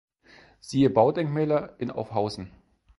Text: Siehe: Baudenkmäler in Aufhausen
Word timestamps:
Siehe: 0.61 0.89
Baudenkmäler 0.89 1.75
in 1.77 1.91
Aufhausen 1.91 2.51